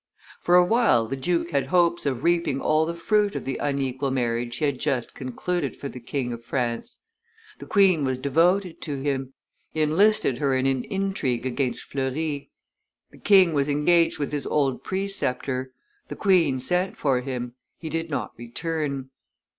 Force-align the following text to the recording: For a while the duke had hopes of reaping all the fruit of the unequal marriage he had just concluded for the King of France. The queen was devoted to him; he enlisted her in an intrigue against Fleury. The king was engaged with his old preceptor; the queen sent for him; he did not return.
For 0.41 0.55
a 0.55 0.65
while 0.65 1.07
the 1.07 1.15
duke 1.15 1.51
had 1.51 1.67
hopes 1.67 2.07
of 2.07 2.23
reaping 2.23 2.59
all 2.59 2.87
the 2.87 2.95
fruit 2.95 3.35
of 3.35 3.45
the 3.45 3.57
unequal 3.57 4.09
marriage 4.09 4.55
he 4.55 4.65
had 4.65 4.79
just 4.79 5.13
concluded 5.13 5.75
for 5.77 5.89
the 5.89 5.99
King 5.99 6.33
of 6.33 6.43
France. 6.43 6.97
The 7.59 7.67
queen 7.67 8.03
was 8.03 8.17
devoted 8.17 8.81
to 8.81 8.99
him; 8.99 9.33
he 9.71 9.83
enlisted 9.83 10.39
her 10.39 10.55
in 10.55 10.65
an 10.65 10.85
intrigue 10.85 11.45
against 11.45 11.83
Fleury. 11.83 12.49
The 13.11 13.19
king 13.19 13.53
was 13.53 13.69
engaged 13.69 14.17
with 14.17 14.31
his 14.31 14.47
old 14.47 14.83
preceptor; 14.83 15.71
the 16.07 16.15
queen 16.15 16.59
sent 16.59 16.97
for 16.97 17.19
him; 17.21 17.53
he 17.77 17.87
did 17.87 18.09
not 18.09 18.31
return. 18.37 19.11